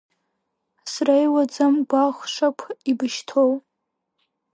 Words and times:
Среиуаӡам 0.91 1.75
гәаӷшақә 1.89 2.63
ибышьҭоу… 2.91 3.51